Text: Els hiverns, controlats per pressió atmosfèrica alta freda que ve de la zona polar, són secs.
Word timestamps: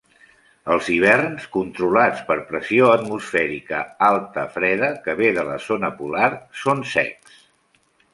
Els 0.75 0.87
hiverns, 0.91 1.43
controlats 1.57 2.23
per 2.29 2.37
pressió 2.47 2.87
atmosfèrica 2.93 3.81
alta 4.07 4.45
freda 4.55 4.89
que 5.05 5.15
ve 5.21 5.29
de 5.39 5.45
la 5.51 5.59
zona 5.67 5.93
polar, 6.01 6.31
són 6.63 6.83
secs. 6.95 7.37